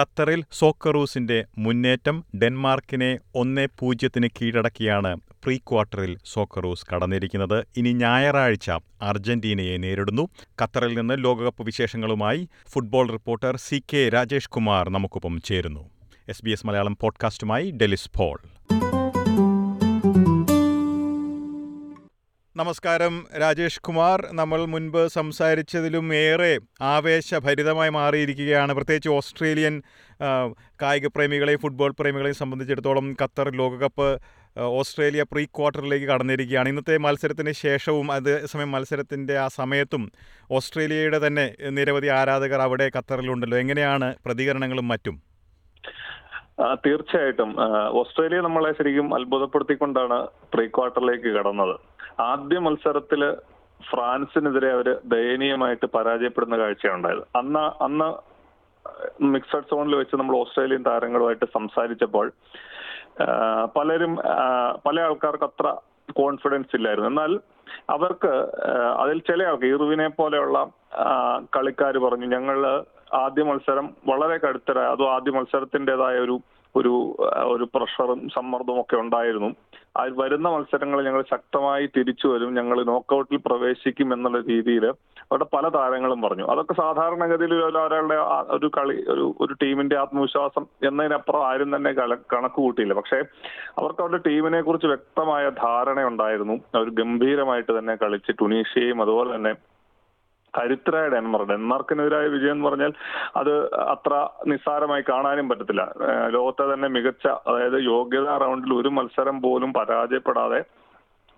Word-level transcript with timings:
ഖത്തറിൽ 0.00 0.44
സോക്കറൂസിന്റെ 0.52 1.44
മുന്നേറ്റം 1.58 2.24
ഡെൻമാർക്കിനെ 2.42 3.18
ഒന്നേ 3.34 3.68
പൂജ്യത്തിന് 3.78 4.28
കീഴടക്കിയാണ് 4.28 5.20
പ്രീ 5.44 5.56
ക്വാർട്ടറിൽ 5.56 6.18
സോക്കറൂസ് 6.24 6.86
കടന്നിരിക്കുന്നത്. 6.94 7.66
ഇനി 7.76 7.92
ഞായറാഴ്ച 7.92 8.70
അർജന്റീനയെ 9.02 9.76
നേരിടുന്നു. 9.76 10.28
ഖത്തറിൽ 10.62 10.98
നിന്ന് 10.98 11.24
ലോകകപ്പ് 11.24 11.62
വിശേഷങ്ങളുമായി 11.62 12.48
football 12.68 13.10
reporter 13.10 13.56
C 13.56 13.82
K 13.92 14.08
Rajesh 14.08 14.48
Kumar 14.48 14.88
നമുക്കൊപ്പം 14.88 15.40
ചേരുന്നു. 15.40 15.90
എസ് 16.28 16.44
ബി 16.44 16.50
എസ് 16.50 16.66
മലയാളം 16.66 16.96
പോഡ്കാസ്റ്റുമായി 17.00 17.70
ഡെലിസ് 17.70 18.10
നമസ്കാരം. 22.56 23.26
രാജേഷ് 23.40 23.80
കുമാർ. 23.80 24.28
നമ്മൾ 24.32 24.64
മുൻപ് 24.64 25.08
സംസാരിച്ചതിലും 25.08 26.14
ഏറെ 26.14 26.58
ആവേശഭരിതമായി 26.82 27.90
മാറിയിരിക്കുകയാണ്. 27.90 28.72
പ്രത്യേകിച്ച് 28.72 29.08
ഓസ്ട്രേലിയൻ 29.08 29.82
കായിക 30.82 31.06
പ്രേമികളെയും 31.06 31.60
ഫുട്ബോൾ 31.60 31.94
പ്രേമികളെയും 32.00 32.34
സംബന്ധിച്ചിടത്തോളം 32.34 33.16
ഖത്തർ 33.22 33.50
ലോകകപ്പ് 33.60 34.08
ഓസ്ട്രേലിയ 34.56 35.22
പ്രീ 35.22 35.44
ക്വാർട്ടറിലേക്ക് 35.44 36.06
കടന്നിരിക്കുകയാണ്. 36.06 36.68
ഇന്നത്തെ 36.68 36.98
മത്സരത്തിന് 36.98 37.52
ശേഷവും 37.52 38.12
അതേസമയം 38.12 38.72
മത്സരത്തിന്റെ 38.72 39.38
ആ 39.38 39.48
സമയത്തും 39.48 40.10
ഓസ്ട്രേലിയയുടെ 40.50 41.26
തന്നെ 41.26 41.54
നിരവധി 41.70 42.06
ആരാധകർ 42.06 42.60
അവിടെ 42.60 42.90
ഖത്തറിലുണ്ടല്ലോ. 42.96 43.58
എങ്ങനെയാണ് 43.58 44.14
പ്രതികരണങ്ങളും 44.26 44.88
മറ്റും? 44.88 45.29
തീർച്ചയായിട്ടും. 46.84 47.50
ഓസ്ട്രേലിയ 48.00 48.40
നമ്മളെ 48.46 48.70
ശരിക്കും 48.78 49.06
അത്ഭുതപ്പെടുത്തിക്കൊണ്ടാണ് 49.18 50.18
പ്രീ 50.54 50.64
ക്വാർട്ടറിലേക്ക് 50.76 51.30
കടന്നത്. 51.36 51.74
ആദ്യ 52.30 52.58
മത്സരത്തിൽ 52.66 53.22
ഫ്രാൻസിനെതിരെ 53.80 54.70
അവർ 54.76 54.88
ദയനീയമായിട്ട് 55.12 55.86
പരാജയപ്പെടുന്ന 55.94 56.56
കാഴ്ചയുണ്ടായത് 56.62 57.22
അന്ന് 57.40 57.64
അന്ന് 57.86 58.08
മിക്സഡ് 59.34 59.70
സോണിൽ 59.70 59.94
വെച്ച് 60.00 60.14
നമ്മൾ 60.20 60.36
ഓസ്ട്രേലിയൻ 60.36 60.82
താരങ്ങളുമായിട്ട് 60.88 61.46
സംസാരിച്ചപ്പോൾ 61.56 62.26
പലരും 63.76 64.12
പല 64.86 64.96
ആൾക്കാർക്ക് 65.06 65.46
അത്ര 65.50 65.66
കോൺഫിഡൻസ് 66.20 66.76
ഇല്ലായിരുന്നു. 66.76 67.10
എന്നാൽ 67.12 67.32
അവർക്ക് 67.94 68.32
അതിൽ 69.02 69.18
ചില 69.28 69.42
ആൾക്ക് 69.48 69.68
ഇറുവിനെ 69.74 70.08
പോലെയുള്ള 70.20 70.58
കളിക്കാർ 71.56 71.96
പറഞ്ഞു 72.04 72.26
ഞങ്ങൾ 72.36 72.58
ആദ്യ 73.12 73.42
മത്സരം 73.42 73.86
വളരെ 74.08 74.38
കടുത്തരായ 74.38 74.86
അതും 74.86 75.12
ആദ്യ 75.16 75.32
മത്സരത്തിന്റെതായ 75.32 76.18
ഒരു 76.18 76.40
ഒരു 76.74 76.90
ഒരു 77.52 77.64
പ്രഷറും 77.74 78.28
സമ്മർദ്ദവും 78.34 78.80
ഒക്കെ 78.80 78.96
ഉണ്ടായിരുന്നു. 78.96 79.48
ആ 79.98 80.02
വരുന്ന 80.16 80.48
മത്സരങ്ങളിൽ 80.48 81.06
ഞങ്ങൾ 81.06 81.22
ശക്തമായി 81.30 81.86
തിരിച്ചു 81.86 82.26
വരും 82.28 82.54
ഞങ്ങൾ 82.54 82.84
നോക്കൗട്ടിൽ 82.84 83.38
പ്രവേശിക്കും 83.46 84.12
എന്നുള്ള 84.14 84.38
രീതിയിൽ 84.50 84.84
അവിടെ 85.32 85.46
പല 85.54 85.68
താരങ്ങളും 85.68 86.20
പറഞ്ഞു. 86.22 86.44
അതൊക്കെ 86.52 86.74
സാധാരണഗതിയിൽ 86.74 87.54
ഒരാളുടെ 87.54 88.18
ഒരു 88.56 88.70
കളി 88.78 89.04
ഒരു 89.08 89.34
ഒരു 89.40 89.54
ടീമിന്റെ 89.62 89.96
ആത്മവിശ്വാസം 89.96 90.66
എന്നതിനപ്പുറം 90.82 91.46
ആരും 91.46 91.76
തന്നെ 91.76 91.92
കണക്ക് 92.34 92.54
കൂട്ടിയില്ല. 92.54 92.94
പക്ഷേ 92.94 93.18
അവർക്ക് 93.78 94.00
അവരുടെ 94.00 94.22
ടീമിനെ 94.30 94.62
കുറിച്ച് 94.62 94.86
വ്യക്തമായ 94.86 95.48
ധാരണ 95.48 96.04
ഉണ്ടായിരുന്നു 96.04 96.56
അവർ 96.74 96.88
ഗംഭീരമായിട്ട് 96.90 97.78
തന്നെ 97.78 97.96
കളിച്ച് 97.96 98.32
ടുണീഷ്യയും 98.42 99.02
അതുപോലെ 99.02 99.36
തന്നെ 99.36 99.54
കരുത്തരായ 100.58 101.08
ഡെൻമാർക്ക്. 101.08 101.52
ഡെൻമാർക്കിനെതിരായ 101.52 102.26
വിജയം 102.26 102.52
എന്ന് 102.52 102.68
പറഞ്ഞാൽ 102.68 102.92
അത് 103.36 103.52
അത്ര 103.74 104.28
നിസ്സാരമായി 104.46 105.04
കാണാനും 105.08 105.48
പറ്റത്തില്ല. 105.48 105.84
ലോകത്തെ 106.28 106.74
തന്നെ 106.74 106.88
മികച്ച 106.88 107.26
അതായത് 107.50 107.78
യോഗ്യതാ 107.92 108.36
റൗണ്ടിൽ 108.44 108.74
ഒരു 108.74 108.88
മത്സരം 108.88 109.42
പോലും 109.42 109.72
പരാജയപ്പെടാതെ 109.72 110.60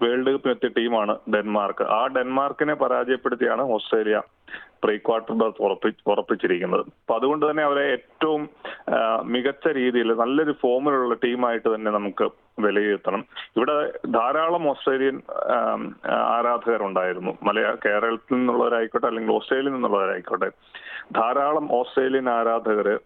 വേൾഡ് 0.03 0.31
കപ്പിനെത്തിയ 0.31 0.71
ടീമാണ് 0.77 1.15
ഡെൻമാർക്ക്. 1.35 1.85
ആ 1.85 2.07
ഡെൻമാർക്കിനെ 2.07 2.75
പരാജയപ്പെടുത്തിയാണ് 2.75 3.63
ഓസ്ട്രേലിയ 3.63 4.21
പ്രീ 4.84 4.97
ക്വാർട്ടർ 4.97 5.34
ബർത്ത് 5.41 5.62
ഉറപ്പി 5.62 5.91
ഉറപ്പിച്ചിരിക്കുന്നത്. 6.06 6.81
അപ്പൊ 6.81 7.14
അതുകൊണ്ട് 7.14 7.45
തന്നെ 7.50 7.62
അവരെ 7.62 7.84
ഏറ്റവും 7.92 8.42
മികച്ച 9.25 9.67
രീതിയിൽ 9.69 10.09
നല്ലൊരു 10.12 10.55
ഫോമിലുള്ള 10.62 11.14
ടീമായിട്ട് 11.25 11.69
തന്നെ 11.75 11.91
നമുക്ക് 11.91 12.27
വിലയിരുത്തണം. 12.65 13.22
ഇവിടെ 13.56 13.77
ധാരാളം 14.16 14.65
ഓസ്ട്രേലിയൻ 14.71 15.16
ആരാധകരുണ്ടായിരുന്നു. 16.37 17.32
മലയാ 17.43 17.71
കേരളത്തിൽ 17.87 18.37
നിന്നുള്ളവരായിക്കോട്ടെ 18.37 19.06
അല്ലെങ്കിൽ 19.06 19.32
ഓസ്ട്രേലിയയിൽ 19.32 19.75
നിന്നുള്ളവരായിക്കോട്ടെ. 19.75 20.50
ധാരാളം 21.21 21.66
ഓസ്ട്രേലിയൻ 21.81 22.28
ആരാധകര് 22.38 22.97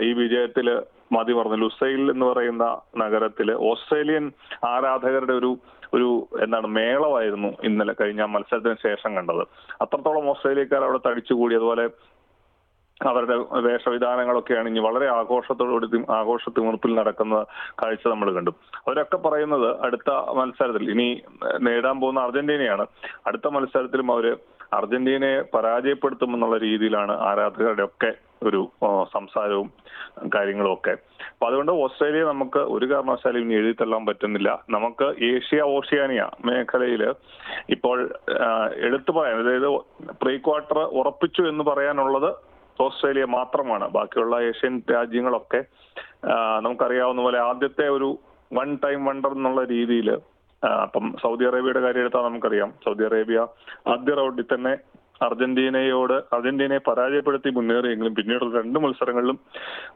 ഈ 0.00 0.12
വിജയത്തിൽ 0.12 0.66
മതി 1.12 1.32
പറഞ്ഞു 1.32 1.58
ലുസൈൽ 1.62 2.02
എന്ന് 2.10 2.26
പറയുന്ന 2.26 2.64
നഗരത്തിൽ 2.96 3.48
ഓസ്ട്രേലിയൻ 3.70 4.24
ആരാധകരുടെ 4.66 5.32
ഒരു 5.32 5.50
ഒരു 5.94 6.07
എന്താണ് 6.42 6.66
മേളമായിരുന്നു 6.66 7.48
ഇന്നലെ 7.64 7.94
കഴിഞ്ഞ 8.00 8.22
മത്സരത്തിന് 8.22 8.76
ശേഷം 8.82 9.16
കണ്ടത്. 9.16 9.42
അത്രത്തോളം 9.82 10.30
ഓസ്ട്രേലിയക്കാർ 10.30 10.84
അവിടെ 10.84 11.00
തടിച്ചുകൂടി 11.08 11.54
അതുപോലെ 11.54 11.86
അവരുടെ 13.00 13.34
വേഷവിധാനങ്ങളൊക്കെയാണ് 13.66 14.68
ഇനി 14.68 14.78
വളരെ 14.78 15.06
ആഘോഷത്തോടുകൂടി 15.06 16.04
ആഘോഷ 16.12 16.42
തിമിർപ്പിൽ 16.56 16.94
നടക്കുന്ന 16.94 17.34
കാഴ്ച 17.82 18.06
നമ്മൾ 18.08 18.28
കണ്ടു. 18.34 18.52
അവരൊക്കെ 18.86 19.16
പറയുന്നത് 19.16 19.68
അടുത്ത 19.86 20.10
മത്സരത്തിൽ 20.10 20.90
ഇനി 20.90 21.22
നേടാൻ 21.60 22.00
പോകുന്ന 22.00 22.20
അർജന്റീനയാണ്. 22.20 22.86
അടുത്ത 23.26 23.48
മത്സരത്തിലും 23.48 24.12
അവർ 24.12 24.26
അർജന്റീനയെ 24.72 25.40
പരാജയപ്പെടുത്തുമെന്നുള്ള 25.54 26.56
രീതിയിലാണ് 26.58 27.14
ആരാധകരുടെ 27.28 27.82
ഒക്കെ 27.82 28.10
ഒരു 28.42 28.60
സംസാരവും 29.12 29.68
കാര്യങ്ങളും 30.34 30.72
ഒക്കെ. 30.72 30.92
അപ്പൊ 31.30 31.46
അതുകൊണ്ട് 31.46 31.72
ഓസ്ട്രേലിയ 31.72 32.24
നമുക്ക് 32.24 32.60
ഒരു 32.74 32.86
കാരണവശാലും 32.90 33.40
ഇനി 33.44 33.54
എഴുതി 33.54 33.74
തള്ളാൻ 33.80 34.06
പറ്റുന്നില്ല. 34.06 34.50
നമുക്ക് 34.70 35.06
ഏഷ്യ 35.30 35.60
ഓഷ്യാനിയ 35.76 36.22
മേഖലയിൽ 36.46 37.02
ഇപ്പോൾ 37.70 37.98
എടുത്തു 38.86 39.12
പറയാൻ 39.18 39.40
അതായത് 39.42 39.68
പ്രീ 40.22 40.36
ക്വാർട്ടർ 40.38 40.80
ഉറപ്പിച്ചു 41.00 41.42
എന്ന് 41.42 41.64
പറയാനുള്ളത് 41.64 42.30
ഓസ്ട്രേലിയ 42.80 43.24
മാത്രമാണ്. 43.24 43.88
ബാക്കിയുള്ള 43.88 44.36
ഏഷ്യൻ 44.50 44.82
രാജ്യങ്ങളൊക്കെ 44.90 45.62
നമുക്കറിയാവുന്ന 46.66 47.22
പോലെ 47.22 47.38
ആദ്യത്തെ 47.38 47.88
ഒരു 47.88 48.08
വൺ 48.58 48.68
ടൈം 48.84 49.00
വണ്ടർ 49.04 49.32
എന്നുള്ള 49.36 49.62
രീതിയിൽ 49.64 50.10
അപ്പം 50.62 51.16
സൗദി 51.22 51.44
അറേബ്യയുടെ 51.44 51.80
കാര്യം 51.80 52.00
എടുത്താൽ 52.00 52.22
നമുക്കറിയാം. 52.22 52.70
സൗദി 52.84 53.04
അറേബ്യ 53.04 53.46
ആദ്യ 53.86 54.14
റൗണ്ടിൽ 54.14 54.46
തന്നെ 54.54 54.72
അർജന്റീനയോട് 55.22 56.12
അർജന്റീനയെ 56.12 56.78
പരാജയപ്പെടുത്തി 56.78 57.50
മുന്നേറിയെങ്കിലും 57.50 58.14
പിന്നീടുള്ള 58.14 58.60
രണ്ട് 58.60 58.78
മത്സരങ്ങളിലും 58.78 59.38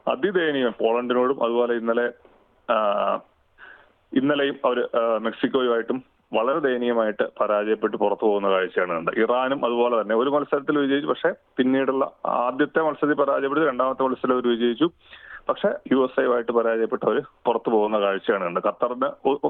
അതിദയനീയം 0.07 0.73
പോളണ്ടിനോടും 0.79 1.43
അതുപോലെ 1.43 1.73
ഇന്നലെ 1.73 2.07
ഇന്നലെയും 4.13 4.57
അവർ 4.65 4.89
മെക്സിക്കോയുമായിട്ടും 5.19 6.03
വളരെ 6.33 6.59
ദയനീയമായിട്ട് 6.59 7.25
പരാജയപ്പെട്ട് 7.41 7.97
പുറത്തു 7.97 8.25
പോകുന്ന 8.25 8.49
കാഴ്ചയാണ് 8.49 8.91
കണ്ടത്. 8.91 9.19
ഇറാനും 9.19 9.65
അതുപോലെ 9.65 10.01
തന്നെ 10.01 10.15
ഒരു 10.15 10.29
മത്സരത്തിൽ 10.29 10.77
വിജയിച്ചു 10.77 11.07
പക്ഷെ 11.07 11.31
പിന്നീടുള്ള 11.57 12.11
ആദ്യത്തെ 12.25 12.81
മത്സരത്തിൽ 12.81 13.19
പരാജയപ്പെടുത്തി 13.23 13.67
രണ്ടാമത്തെ 13.67 14.03
മത്സരത്തിൽ 14.03 14.33
അവർ 14.33 14.47
വിജയിച്ചു. 14.47 14.91
പക്ഷെ 15.49 15.69
യു 15.91 15.97
എസ് 16.03 16.19
എയുമായിട്ട് 16.19 16.51
പരാജയപ്പെട്ടവർ 16.51 17.21
പുറത്തു 17.45 17.69
പോകുന്ന 17.69 17.99
കാഴ്ചയാണ് 17.99 18.43
കണ്ടത്. 18.43 18.63
ഖത്തറിന് 18.67 19.09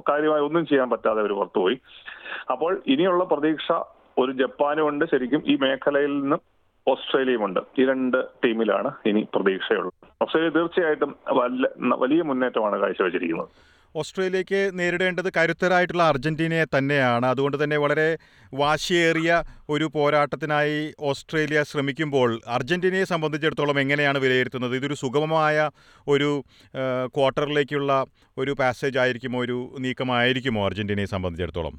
കാര്യമായി 0.10 0.42
ഒന്നും 0.42 0.68
ചെയ്യാൻ 0.68 0.90
പറ്റാതെ 0.90 1.20
അവർ 1.20 1.34
പുറത്തുപോയി 1.34 1.78
അപ്പോൾ 2.52 2.82
ഇനിയുള്ള 2.88 3.24
പ്രതീക്ഷ 3.24 3.72
ഒരു 4.18 4.32
ജപ്പാനും 4.32 4.88
ഉണ്ട്. 4.88 5.06
ശരിക്കും 5.12 5.44
ഈ 5.46 5.56
മേഖലയിൽ 5.62 6.20
നിന്ന് 6.22 6.38
ഓസ്ട്രേലിയയുമുണ്ട് 6.88 7.60
ഈ 7.80 7.86
രണ്ട് 7.86 8.18
ടീമിലാണ് 8.46 8.90
ഇനി 9.06 9.22
പ്രതീക്ഷയുള്ളത്. 9.34 9.94
ഓസ്ട്രേലിയ 10.22 10.50
തീർച്ചയായിട്ടും 10.50 11.16
വലിയ 12.04 12.22
മുന്നേറ്റമാണ് 12.22 12.80
കാഴ്ചവെച്ചിരിക്കുന്നത്. 12.80 13.48
ഓസ്ട്രേലിയക്ക് 13.96 14.60
നേരിടേണ്ടത് 14.80 15.30
കരുത്തരായിട്ടുള്ള 15.38 16.04
അർജന്റീനയെ 16.04 16.66
തന്നെയാണ്. 16.76 17.26
അതുകൊണ്ട് 17.26 17.58
തന്നെ 17.64 17.78
വളരെ 17.78 18.08
വാശിയേറിയ 18.54 19.32
ഒരു 19.70 19.86
പോരാട്ടത്തിനായി 19.96 20.80
ഓസ്ട്രേലിയ 21.10 21.64
ശ്രമിക്കുമ്പോൾ 21.64 22.30
അർജന്റീനയെ 22.48 23.04
സംബന്ധിച്ചിടത്തോളം 23.04 23.80
എങ്ങനെയാണ് 23.84 24.18
വിലയിരുത്തുന്നത്? 24.18 24.76
ഇതൊരു 24.76 24.98
സുഗമമായ 25.04 25.70
ഒരു 26.08 26.32
ക്വാർട്ടറിലേക്കുള്ള 27.16 27.92
ഒരു 28.38 28.52
പാസേജ് 28.60 29.00
ആയിരിക്കുമോ? 29.04 29.40
ഒരു 29.46 29.58
നീക്കമായിരിക്കുമോ 29.80 30.66
അർജന്റീനയെ 30.66 31.06
സംബന്ധിച്ചിടത്തോളം? 31.16 31.76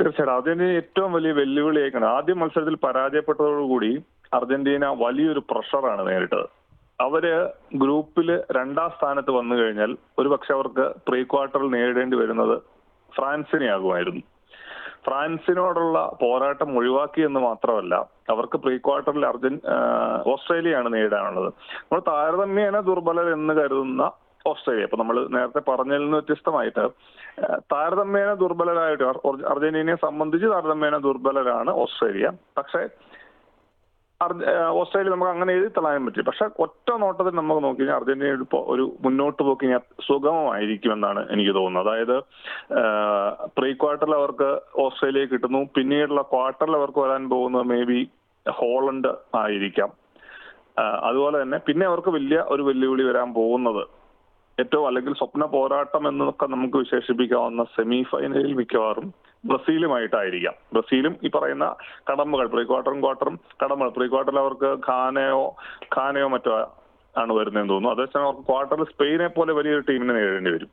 തീർച്ചയായിട്ടും. 0.00 0.34
അർജന്റീന 0.38 0.70
ഏറ്റവും 0.80 1.10
വലിയ 1.12 1.32
വെല്ലുവിളിയേക്കാണ് 1.32 2.06
ആദ്യ 2.16 2.34
മത്സരത്തിൽ 2.42 2.76
പരാജയപ്പെട്ടതോടുകൂടി 2.88 3.92
അർജന്റീന 4.34 4.84
വലിയൊരു 5.04 5.42
പ്രഷറാണ് 5.50 6.02
നേരിട്ടത്. 6.10 6.46
അവർ 7.00 7.24
ഗ്രൂപ്പിൽ 7.74 8.28
രണ്ടാം 8.52 8.90
സ്ഥാനത്ത് 8.90 9.30
വന്നു 9.30 9.54
കഴിഞ്ഞാൽ 9.54 9.96
ഒരു 10.18 10.28
പക്ഷെ 10.28 10.52
അവർക്ക് 10.54 10.94
പ്രീ 11.08 11.22
ക്വാർട്ടറിൽ 11.22 11.70
നേരിടേണ്ടി 11.70 12.16
വരുന്നത് 12.16 12.62
ഫ്രാൻസിനെ 13.16 13.66
ആകുമായിരുന്നു 13.66 14.22
ഫ്രാൻസിനോടുള്ള 15.06 16.16
പോരാട്ടം 16.20 16.78
ഒഴിവാക്കി 16.78 17.20
എന്ന് 17.20 17.40
മാത്രമല്ല 17.40 17.94
അവർക്ക് 18.30 18.58
പ്രീ 18.58 18.76
ക്വാർട്ടറിൽ 18.76 19.26
അർജൻ 19.26 19.60
ഓസ്ട്രേലിയയാണ് 20.26 20.94
നേരിടാനുള്ളത്. 20.94 21.48
നമ്മൾ 21.82 22.02
താരതമ്യേന 22.08 22.80
ദുർബലർ 22.80 23.32
എന്ന് 23.32 23.54
കരുതുന്ന 23.54 24.02
ഓസ്ട്രേലിയ. 24.46 24.84
അപ്പൊ 24.84 24.96
നമ്മൾ 24.96 25.28
നേരത്തെ 25.28 25.62
പറഞ്ഞതിൽ 25.70 26.02
നിന്ന് 26.02 26.16
വ്യത്യസ്തമായിട്ട് 26.16 26.84
താരതമ്യേന 27.72 28.34
ദുർബലരായിട്ട് 28.34 29.04
അർജന്റീനയെ 29.52 29.94
സംബന്ധിച്ച് 30.06 30.46
താരതമ്യേന 30.46 30.96
ദുർബലരാണ് 30.96 31.70
ഓസ്ട്രേലിയ. 31.70 32.30
പക്ഷേ 32.58 32.82
ഓസ്ട്രേലിയ 34.80 35.12
നമുക്ക് 35.12 35.30
അങ്ങനെ 35.30 35.52
എഴുതി 35.52 35.70
തള്ളാൻ 35.76 36.04
പറ്റില്ല 36.06 36.26
പക്ഷെ 36.30 36.46
ഒറ്റ 36.58 36.90
നോട്ടത്തിൽ 37.02 37.34
നമുക്ക് 37.34 37.62
നോക്കി 37.64 37.80
കഴിഞ്ഞാൽ 37.80 37.96
അർജന്റീന 37.96 38.46
ഒരു 38.74 38.84
മുന്നോട്ട് 39.04 39.42
പോക്കി 39.42 39.66
സുഗമമായിരിക്കുമെന്നാണ് 40.08 41.28
എനിക്ക് 41.30 41.54
തോന്നുന്നത്. 41.54 41.88
അതായത് 41.88 42.16
പ്രീ 43.58 43.72
ക്വാർട്ടറിൽ 43.72 44.14
അവർക്ക് 44.14 44.60
ഓസ്ട്രേലിയ 44.84 45.24
കിട്ടുന്നു. 45.24 45.60
പിന്നീടുള്ള 45.76 46.22
ക്വാർട്ടറിൽ 46.22 46.76
അവർക്ക് 46.76 46.98
വരാൻ 46.98 47.28
പോകുന്നത് 47.28 47.66
മേ 47.66 47.82
ബി 47.84 48.08
ഹോളണ്ട് 48.46 49.08
ആയിരിക്കാം. 49.34 49.90
അതുപോലെ 50.78 51.42
തന്നെ 51.42 51.58
പിന്നെ 51.58 51.86
അവർക്ക് 51.86 52.10
വലിയ 52.10 52.38
ഒരു 52.38 52.62
വെല്ലുവിളി 52.62 53.02
വരാൻ 53.02 53.34
പോകുന്നത് 53.34 54.03
ഏറ്റവും 54.60 54.86
അല്ലെങ്കിൽ 54.86 55.14
സ്വപ്ന 55.14 55.44
പോരാട്ടം 55.44 56.08
എന്നൊക്കെ 56.08 56.46
നമുക്ക് 56.46 56.76
വിശേഷിപ്പിക്കാവുന്ന 56.76 57.64
സെമി 57.64 58.04
ഫൈനലിൽ 58.10 58.52
മിക്കവാറും 58.52 59.14
ബ്രസീലുമായിട്ടായിരിക്കാം. 59.44 60.54
ബ്രസീലും 60.72 61.16
ഈ 61.24 61.30
പറയുന്ന 61.34 61.74
കടമ്പകൾ 62.10 62.46
പ്രീ 62.46 62.64
ക്വാർട്ടറും 62.64 63.00
ക്വാർട്ടറും 63.02 63.40
കടമ്പകൾ. 63.64 63.88
പ്രീ 63.88 64.06
ക്വാർട്ടറിൽ 64.08 64.38
അവർക്ക് 64.38 64.70
ഖാനയോ 64.90 65.56
ഖാനയോ 65.96 66.28
മറ്റോ 66.28 66.54
ആണ് 67.16 67.32
വരുന്നതെന്ന് 67.32 67.72
തോന്നുന്നു. 67.72 67.96
അതേസമയം 67.96 68.24
അവർക്ക് 68.24 68.46
ക്വാർട്ടറിൽ 68.46 68.84
സ്പെയിനെ 68.84 69.26
പോലെ 69.26 69.52
വലിയൊരു 69.52 69.84
ടീമിനെ 69.88 70.14
നേരിടേണ്ടി 70.14 70.50
വരും. 70.50 70.70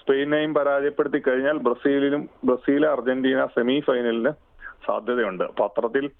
സ്പെയിനെയും 0.00 0.54
പരാജയപ്പെടുത്തി 0.54 1.18
കഴിഞ്ഞാൽ 1.18 1.56
ബ്രസീലിലും 1.56 2.28
ബ്രസീൽ 2.44 2.86
അർജന്റീന 2.86 3.46
സെമി 3.46 3.82
ഫൈനലിന് 3.86 4.32
സാധ്യതയുണ്ട്. 4.86 5.44
പത്രത്തിൽ 5.60 6.10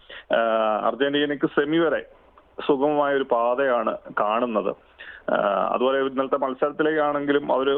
അർജന്റീനയ്ക്ക് 0.84 1.46
സെമി 1.46 1.78
വരെ 1.78 2.02
സുഗമമായ 2.66 3.14
ഒരു 3.14 3.26
പാതയാണ് 3.30 3.98
കാണുന്നത്. 4.20 4.72
അതുപോലെ 5.70 5.98
ഇന്നലത്തെ 5.98 6.36
മത്സരത്തിലേക്കാണെങ്കിലും 6.36 7.52
അവർ 7.52 7.68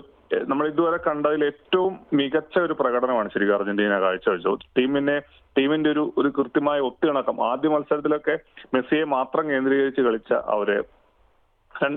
നമ്മൾ 0.49 0.69
ഇതുവരെ 0.69 0.97
കണ്ടതിൽ 0.97 1.45
ഏറ്റവും 1.45 1.99
മികച്ച 2.13 2.59
ഒരു 2.59 2.73
പ്രകടനമാണ് 2.73 3.31
ശരിക്കും 3.31 3.55
അർജന്റീന 3.55 4.01
കാഴ്ചവെച്ചത്. 4.01 4.65
ടീമിനെ 4.79 5.19
ടീമിന്റെ 5.59 5.91
ഒരു 5.91 6.13
ഒരു 6.19 6.29
കൃത്യമായ 6.29 6.81
ഒത്തിണക്കം 6.81 7.45
ആദ്യ 7.51 7.69
മത്സരത്തിലൊക്കെ 7.69 8.39
മെസ്സിയെ 8.75 9.05
മാത്രം 9.05 9.51
കേന്ദ്രീകരിച്ച് 9.51 10.01
കളിച്ച 10.01 10.33
അവർ 10.33 10.85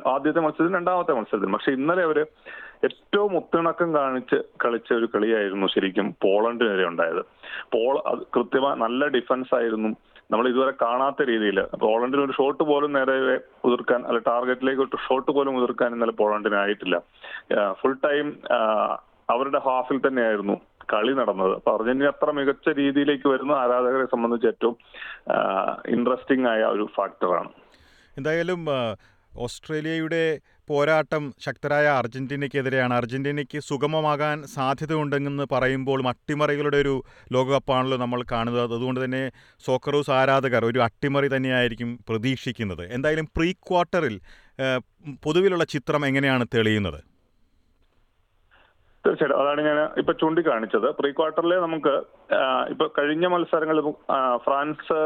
ആദ്യത്തെ 0.07 0.39
മത്സരത്തിൽ 0.39 0.75
രണ്ടാമത്തെ 0.75 1.13
മത്സരത്തിൽ 1.13 1.51
പക്ഷെ 1.51 1.71
ഇന്നലെ 1.71 2.03
അവർ 2.03 2.19
ഏറ്റവും 2.83 3.37
ഒത്തിണക്കം 3.37 3.95
കാണിച്ച് 3.95 4.37
കളിച്ച 4.65 4.93
ഒരു 4.93 5.09
കളിയായിരുന്നു 5.15 5.67
ശരിക്കും 5.67 6.15
പോളണ്ടിനെതിരെ 6.23 6.85
ഉണ്ടായത്. 6.87 7.21
പോൾ 7.73 7.95
കൃത്യമായ 8.35 8.75
നല്ല 8.75 9.07
ഡിഫൻസ് 9.07 9.55
ആയിരുന്നു 9.55 9.89
നമ്മൾ 10.31 10.45
ഇതുവരെ 10.51 10.73
കാണാത്ത 10.85 11.21
രീതിയിൽ. 11.29 11.59
പോളണ്ടിന് 11.83 12.23
ഒരു 12.25 12.33
ഷോട്ട് 12.39 12.63
പോലും 12.71 12.91
നേരെ 12.97 13.15
ഉതിർക്കാൻ 13.67 14.01
അല്ല 14.09 14.19
ടാർഗറ്റിലേക്ക് 14.29 14.81
ഒരു 14.85 14.99
ഷോട്ട് 15.07 15.31
പോലും 15.37 15.53
ഉതിർക്കാൻ 15.59 15.93
ഇന്നലെ 15.95 16.15
പോളണ്ടിന് 16.21 16.57
ആയിട്ടില്ല. 16.63 16.97
ഫുൾ 17.79 17.95
ടൈം 18.07 18.27
അവരുടെ 19.33 19.59
ഹാഫിൽ 19.67 19.97
തന്നെയായിരുന്നു 20.07 20.55
കളി 20.93 21.13
നടന്നത്. 21.19 21.53
അപ്പൊ 21.59 21.71
അർജന്റീന 21.77 22.11
അത്ര 22.13 22.29
മികച്ച 22.37 22.69
രീതിയിലേക്ക് 22.81 23.27
വരുന്ന 23.33 23.53
ആരാധകരെ 23.63 24.05
സംബന്ധിച്ച് 24.13 24.47
ഏറ്റവും 24.51 24.75
ഇൻട്രസ്റ്റിംഗ് 25.95 26.47
ആയ 26.53 26.61
ഒരു 26.75 26.85
ഫാക്ടറാണ് 26.97 27.51
എന്തായാലും 28.17 28.61
ഓസ്ട്രേലിയയുടെ 29.37 30.39
പോരാട്ടം 30.69 31.33
ശക്തരായ 31.39 31.87
അർജന്റീനയ്ക്കെതിരെയാണ്. 31.87 32.93
അർജന്റീനയ്ക്ക് 32.93 33.59
സുഗമമാകാൻ 33.59 34.43
സാധ്യതയുണ്ടെന്ന് 34.43 35.45
പറയുമ്പോൾ 35.51 36.07
അട്ടിമറികളുടെ 36.07 36.77
ഒരു 36.77 37.03
ലോകകപ്പാണല്ലോ 37.31 37.97
നമ്മൾ 37.97 38.23
കാണുന്നത്. 38.31 38.63
അതുകൊണ്ട് 38.63 39.05
തന്നെ 39.05 39.31
സോക്കറൂസ് 39.65 40.11
ആരാധകർ 40.11 40.65
ഒരു 40.65 40.79
അട്ടിമറി 40.79 41.27
തന്നെയായിരിക്കും 41.27 41.99
പ്രതീക്ഷിക്കുന്നത്. 42.09 42.93
എന്തായാലും 42.93 43.27
പ്രീ 43.37 43.51
ക്വാർട്ടറിൽ 43.51 44.19
പൊതുവിലുള്ള 45.23 45.63
ചിത്രം 45.63 46.05
എങ്ങനെയാണ് 46.05 46.45
തെളിയുന്നത്? 46.55 46.99
തീർച്ചയായിട്ടും. 49.05 49.41
അതാണ് 49.41 49.61
ഞാൻ 49.61 49.77
ഇപ്പൊ 49.97 50.13
ചൂണ്ടിക്കാണിച്ചത്. 50.13 50.87
പ്രീ 50.99 51.11
ക്വാർട്ടറിലെ 51.11 51.55
നമുക്ക് 51.55 51.93
ഇപ്പൊ 52.69 52.87
കഴിഞ്ഞ 52.99 53.25
മത്സരങ്ങളിൽ 53.27 53.91
ഫ്രാൻസ് 54.45 54.99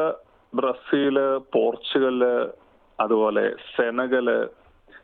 ബ്രസീൽ 0.56 1.18
പോർച്ചുഗൽ 1.38 2.20
അതുപോലെ 3.00 3.44
സെനഗൽ 3.75 4.28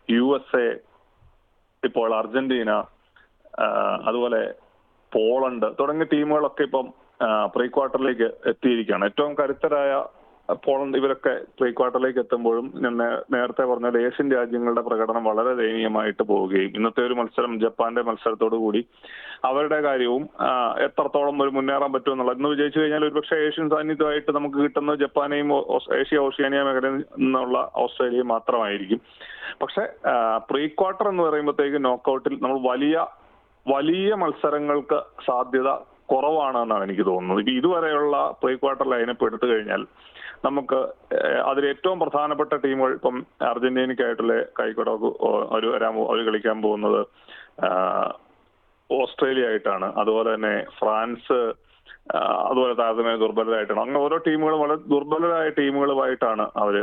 യു 0.09 0.25
എസ് 0.35 0.61
എ 0.61 0.69
ഇപ്പോൾ 1.83 2.15
അർജന്റീന 2.15 2.71
അതുപോലെ 4.07 4.41
പോളണ്ട് 5.11 5.65
തുടങ്ങിയ 5.79 6.07
ടീമുകളൊക്കെ 6.13 6.63
ഇപ്പം 6.63 6.87
പ്രീ 7.55 7.67
ക്വാർട്ടറിലേക്ക് 7.67 8.27
എത്തിയിരിക്കുകയാണ്. 8.45 9.05
ഏറ്റവും 9.05 9.33
കരുത്തരായ 9.35 9.93
പോളണ്ട് 10.53 10.97
ഇവരൊക്കെ 10.97 11.39
പ്രീ 11.59 11.71
ക്വാർട്ടറിലേക്ക് 11.71 12.19
എത്തുമ്പോഴും 12.19 12.73
ഞാൻ 12.75 12.97
നേരത്തെ 13.33 13.63
പറഞ്ഞ 13.65 13.97
ഏഷ്യൻ 13.97 14.31
രാജ്യങ്ങളുടെ 14.31 14.81
പ്രകടനം 14.81 15.23
വളരെ 15.23 15.53
ദയനീയമായിട്ട് 15.53 16.23
പോവുകയും 16.23 16.71
ഇന്നത്തെ 16.75 17.01
ഒരു 17.05 17.13
മത്സരം 17.13 17.59
ജപ്പാന്റെ 17.59 18.01
മത്സരത്തോടു 18.01 18.55
കൂടി 18.55 18.85
അവരുടെ 19.45 19.81
കാര്യവും 19.81 20.23
എത്രത്തോളം 20.79 21.41
ഒരു 21.41 21.49
മുന്നേറാൻ 21.49 21.93
പറ്റും 21.93 22.11
എന്നുള്ളത്. 22.11 22.37
ഇന്ന് 22.37 22.49
വിജയിച്ചു 22.49 22.79
കഴിഞ്ഞാൽ 22.79 23.05
ഒരുപക്ഷെ 23.05 23.35
ഏഷ്യൻ 23.35 23.69
സാന്നിധ്യമായിട്ട് 23.69 24.31
നമുക്ക് 24.31 24.55
കിട്ടുന്ന 24.55 24.95
ജപ്പാനെയും 24.95 25.53
ഏഷ്യ 25.99 26.17
ഓഷ്യാനിയ 26.17 26.61
മേഖലയിൽ 26.61 26.97
നിന്നുള്ള 27.19 27.71
ഓസ്ട്രേലിയയും 27.75 28.27
മാത്രമായിരിക്കും. 28.27 29.01
പക്ഷെ 29.61 29.89
പ്രീ 30.37 30.67
ക്വാർട്ടർ 30.67 31.07
എന്ന് 31.07 31.23
പറയുമ്പോഴത്തേക്ക് 31.23 31.85
നോക്കൌട്ടിൽ 31.85 32.39
നമ്മൾ 32.41 32.59
വലിയ 32.71 33.05
വലിയ 33.67 34.13
മത്സരങ്ങൾക്ക് 34.13 34.99
സാധ്യത 35.25 35.69
കുറവാണെന്നാണ് 36.11 36.83
എനിക്ക് 36.87 37.05
തോന്നുന്നത്. 37.11 37.39
ഇപ്പൊ 37.43 37.53
ഇതുവരെയുള്ള 37.59 38.15
പ്രീ 38.41 38.53
ക്വാർട്ടർ 38.61 38.87
ലൈനപ്പ് 38.93 39.27
എടുത്തു 39.29 39.47
കഴിഞ്ഞാൽ 39.51 39.83
നമുക്ക് 40.47 40.79
അതിൽ 41.49 41.63
ഏറ്റവും 41.69 41.97
പ്രധാനപ്പെട്ട 42.03 42.53
ടീമുകൾ 42.65 42.91
ഇപ്പം 42.97 43.15
അർജന്റീനയ്ക്കായിട്ടുള്ള 43.51 44.35
കൈക്കോട 44.59 44.89
അവർ 45.53 45.65
വരാൻ 45.75 45.95
അവർ 46.09 46.19
കളിക്കാൻ 46.27 46.57
പോകുന്നത് 46.65 47.01
ഓസ്ട്രേലിയ 48.89 49.49
ആയിട്ടാണ് 49.49 49.87
അതുപോലെ 50.01 50.29
തന്നെ 50.35 50.53
ഫ്രാൻസ് 50.77 51.39
അതുപോലെ 52.49 52.73
താരതമ്യ 52.79 53.17
ദുർബലരായിട്ടാണ്. 53.23 53.81
അങ്ങനെ 53.81 53.99
ഓരോ 54.05 54.17
ടീമുകളും 54.27 54.61
വളരെ 54.63 54.77
ദുർബലരായ 54.93 55.49
ടീമുകളുമായിട്ടാണ് 55.59 56.45
അവർ 56.61 56.75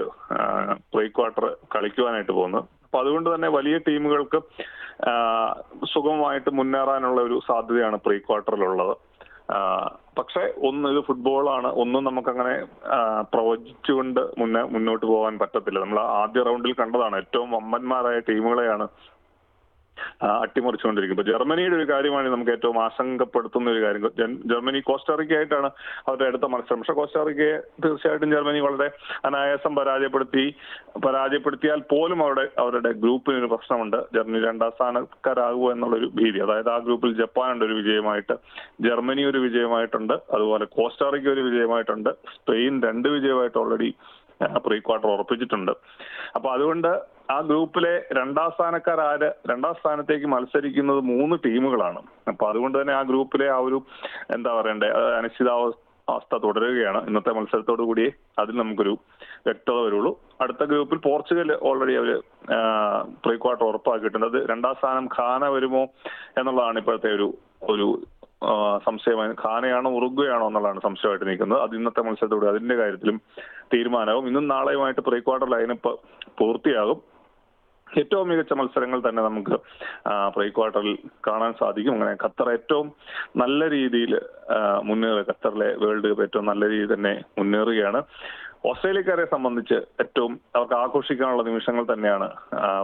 പ്രീ 0.94 1.06
ക്വാർട്ടർ 1.16 1.46
കളിക്കുവാനായിട്ട് 1.74 2.32
പോകുന്നത്. 2.32 2.66
അപ്പൊ 2.86 2.98
അതുകൊണ്ട് 3.02 3.28
തന്നെ 3.34 3.48
വലിയ 3.56 3.76
ടീമുകൾക്ക് 3.88 4.38
സുഗമമായിട്ട് 5.92 6.50
മുന്നേറാനുള്ള 6.58 7.20
ഒരു 7.28 7.38
സാധ്യതയാണ് 7.48 7.96
പ്രീ 8.04 8.18
ക്വാർട്ടറിലുള്ളത്. 8.28 8.94
പക്ഷെ 10.18 10.42
ഒന്ന് 10.68 10.88
ഇത് 10.88 11.00
ഫുട്ബോളാണ്. 11.04 11.68
ഒന്നും 11.82 12.02
നമുക്കങ്ങനെ 12.04 12.54
പ്രവചിച്ചുകൊണ്ട് 13.32 14.20
മുന്നേ 14.38 14.62
മുന്നോട്ട് 14.74 15.06
പോകാൻ 15.06 15.34
പറ്റത്തില്ല. 15.38 15.80
നമ്മൾ 15.80 16.00
ആദ്യ 16.20 16.42
റൗണ്ടിൽ 16.48 16.74
കണ്ടതാണ് 16.80 17.16
ഏറ്റവും 17.16 17.50
വമ്പന്മാരായ 17.50 18.18
ടീമുകളെയാണ് 18.28 18.86
അട്ടിമറിച്ചുകൊണ്ടിരിക്കും. 20.22 21.16
ഇപ്പൊ 21.16 21.32
ജർമ്മനിയുടെ 21.32 21.76
ഒരു 21.76 21.92
കാര്യമാണ് 21.92 22.28
നമുക്ക് 22.28 22.50
ഏറ്റവും 22.50 22.84
ആശങ്കപ്പെടുത്തുന്ന 22.84 23.70
ഒരു 23.70 23.82
കാര്യം. 23.84 24.12
ജർമ്മനി 24.46 24.80
കോസ്റ്റാറിക്കയായിട്ടാണ് 24.80 25.70
അവരുടെ 26.08 26.24
അടുത്ത 26.24 26.44
മത്സരം. 26.44 26.78
പക്ഷെ 26.78 26.92
കോസ്റ്റാറിക്കയെ 26.92 27.56
തീർച്ചയായിട്ടും 27.84 28.30
ജർമ്മനി 28.30 28.60
വളരെ 28.60 28.90
അനായാസം 29.24 29.74
പരാജയപ്പെടുത്തി 29.74 30.54
പരാജയപ്പെടുത്തിയാൽ 31.06 31.80
പോലും 31.92 32.22
അവരുടെ 32.22 32.48
അവരുടെ 32.58 32.92
ഗ്രൂപ്പിന് 32.92 33.36
ഒരു 33.36 33.46
പ്രശ്നമുണ്ട്. 33.46 33.96
ജർമ്മനി 34.14 34.44
രണ്ടാം 34.44 34.70
സ്ഥാനക്കാരാകുമോ 34.70 35.72
എന്നുള്ളൊരു 35.72 36.10
ഭീതി. 36.14 36.38
അതായത് 36.38 36.70
ആ 36.70 36.78
ഗ്രൂപ്പിൽ 36.78 37.14
ജപ്പാനുണ്ട് 37.16 37.64
ഒരു 37.64 37.72
വിജയമായിട്ട് 37.72 38.36
ജർമ്മനി 38.80 39.24
ഒരു 39.24 39.38
വിജയമായിട്ടുണ്ട് 39.38 40.14
അതുപോലെ 40.14 40.64
കോസ്റ്റാറിക്ക 40.64 41.28
ഒരു 41.28 41.40
വിജയമായിട്ടുണ്ട്. 41.40 42.10
സ്പെയിൻ 42.34 42.82
രണ്ട് 42.82 43.08
വിജയമായിട്ട് 43.08 43.58
ഓൾറെഡി 43.58 43.94
പ്രീ 44.40 44.78
ക്വാർട്ടർ 44.78 45.08
ഉറപ്പിച്ചിട്ടുണ്ട്. 45.08 45.72
അപ്പൊ 46.36 46.52
അതുകൊണ്ട് 46.52 46.90
ആ 47.30 47.40
ഗ്രൂപ്പിലെ 47.40 48.06
രണ്ടാം 48.12 48.50
സ്ഥാനക്കാരാര് 48.50 49.32
രണ്ടാം 49.50 49.74
സ്ഥാനത്തേക്ക് 49.74 50.26
മത്സരിക്കുന്നത് 50.26 51.00
മൂന്ന് 51.00 51.36
ടീമുകളാണ്. 51.46 52.00
അപ്പൊ 52.28 52.48
അതുകൊണ്ട് 52.50 52.82
തന്നെ 52.82 52.94
ആ 52.94 53.02
ഗ്രൂപ്പിലെ 53.02 53.48
ആ 53.48 53.58
ഒരു 53.58 53.82
എന്താ 54.30 54.52
പറയണ്ടേ 54.60 54.88
അനിശ്ചിതാവസ്ഥ 54.88 55.80
അവസ്ഥ 56.08 56.34
തുടരുകയാണ്. 56.34 57.06
ഇന്നത്തെ 57.06 57.32
മത്സരത്തോടു 57.32 57.82
കൂടി 57.82 58.12
അതിൽ 58.38 58.56
നമുക്കൊരു 58.56 58.98
വ്യക്തത 59.46 59.78
വരുള്ളൂ. 59.86 60.12
അടുത്ത 60.40 60.64
ഗ്രൂപ്പിൽ 60.64 60.98
പോർച്ചുഗൽ 60.98 61.58
ഓൾറെഡി 61.62 61.94
അവർ 61.94 62.10
പ്രീ 63.24 63.36
ക്വാർട്ടർ 63.36 63.66
ഉറപ്പാക്കിയിട്ടുണ്ട്. 63.66 64.26
അത് 64.26 64.38
രണ്ടാം 64.50 64.74
സ്ഥാനം 64.74 65.08
ഖാന 65.16 65.48
വരുമോ 65.48 65.82
എന്നുള്ളതാണ് 66.38 66.78
ഇപ്പോഴത്തെ 66.78 67.08
ഒരു 67.08 67.28
ഒരു 67.62 67.86
സംശയമായി. 68.86 69.30
ഖാനയാണോ 69.44 69.90
ഉറുഗ്വയാണോ 69.90 70.46
എന്നുള്ളതാണ് 70.46 70.80
സംശയമായിട്ട് 70.80 71.26
നിൽക്കുന്നത്. 71.28 71.60
അത് 71.62 71.76
ഇന്നത്തെ 71.76 72.02
മത്സരത്തോടെ 72.08 72.46
അതിന്റെ 72.46 72.74
കാര്യത്തിലും 72.74 73.18
തീരുമാനമാവും 73.72 74.26
ഇന്നും 74.26 74.48
നാളെയുമായിട്ട് 74.48 75.00
പ്രീ 75.00 75.18
ക്വാർട്ടർ 75.20 75.50
ലൈനപ്പ് 75.50 75.92
പൂർത്തിയാകും. 76.38 76.98
ഏറ്റവും 77.98 78.28
മികച്ച 78.28 78.52
മത്സരങ്ങൾ 78.52 79.00
തന്നെ 79.00 79.22
നമുക്ക് 79.22 79.56
പ്രീ 80.36 80.48
ക്വാർട്ടറിൽ 80.56 80.96
കാണാൻ 81.26 81.52
സാധിക്കും. 81.60 81.94
അങ്ങനെ 81.94 82.12
ഖത്തർ 82.24 82.48
ഏറ്റവും 82.52 82.92
നല്ല 83.36 83.70
രീതിയിൽ 83.70 84.12
മുന്നേറുക 84.88 85.24
ഖത്തറിലെ 85.30 85.68
വേൾഡ് 85.84 86.08
കപ്പ് 86.08 86.22
ഏറ്റവും 86.22 86.46
നല്ല 86.50 86.68
രീതിയിൽ 86.68 86.94
തന്നെ 86.94 87.14
മുന്നേറുകയാണ്. 87.38 88.02
ഓസ്ട്രേലിയക്കാരെ 88.68 89.24
സംബന്ധിച്ച് 89.30 89.78
ഏറ്റവും 90.02 90.32
അവർക്ക് 90.56 90.74
ആഘോഷിക്കാനുള്ള 90.74 91.42
നിമിഷങ്ങൾ 91.42 91.84
തന്നെയാണ് 91.92 92.28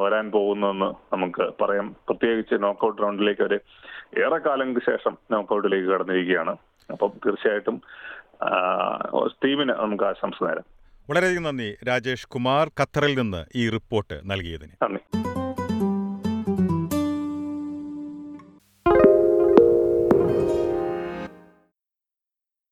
വരാൻ 0.04 0.30
പോകുന്നതെന്ന് 0.30 0.90
നമുക്ക് 1.12 1.44
പറയാം. 1.62 1.88
പ്രത്യേകിച്ച് 2.08 2.56
നോക്കൌട്ട് 2.62 3.02
റൗണ്ടിലേക്ക് 3.02 3.42
അവർ 3.42 3.54
ഏറെക്കാലങ്ങൾക്ക് 4.26 4.84
ശേഷം 4.90 5.16
നോക്കൌട്ടിലേക്ക് 5.30 5.88
കടന്നിരിക്കുകയാണ്. 5.88 6.54
അപ്പം 6.90 7.12
തീർച്ചയായിട്ടും 7.26 7.82
ടീമിന് 9.44 9.68
നമുക്ക് 9.68 10.04
ആശംസ 10.04 10.34
നേരം. 10.42 10.64
വളരെയധികം 11.10 11.42
നന്ദി 11.42 11.76
രാജേഷ് 11.88 12.28
കുമാർ 12.28 12.70
ഖത്തറിൽ 12.80 13.18
നിന്ന് 13.18 13.44
ഈ 13.56 13.68
റിപ്പോർട്ട് 13.68 14.20
നൽകിയതിന്. 14.24 14.72
നന്ദി. 14.82 15.31